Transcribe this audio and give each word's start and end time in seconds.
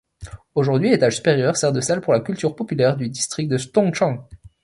Aujourd'hui, 0.55 0.89
l'étage 0.89 1.17
supérieur 1.17 1.55
sert 1.55 1.71
de 1.71 1.79
salle 1.79 2.01
pour 2.01 2.13
la 2.13 2.21
culture 2.21 2.55
populaire 2.55 2.97
du 2.97 3.07
district 3.07 3.49
de 3.51 3.57
Dongcheng. 3.71 4.19